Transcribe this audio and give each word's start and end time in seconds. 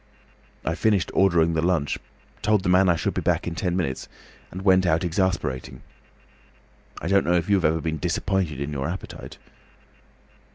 I 0.65 0.73
finished 0.73 1.11
ordering 1.13 1.53
the 1.53 1.61
lunch, 1.61 1.99
told 2.41 2.63
the 2.63 2.69
man 2.69 2.89
I 2.89 2.95
should 2.95 3.13
be 3.13 3.21
back 3.21 3.45
in 3.45 3.53
ten 3.53 3.77
minutes, 3.77 4.07
and 4.49 4.63
went 4.63 4.83
out 4.87 5.03
exasperated. 5.03 5.79
I 6.99 7.07
don't 7.07 7.23
know 7.23 7.33
if 7.35 7.47
you 7.51 7.55
have 7.57 7.65
ever 7.65 7.81
been 7.81 7.99
disappointed 7.99 8.59
in 8.59 8.73
your 8.73 8.87
appetite." 8.89 9.37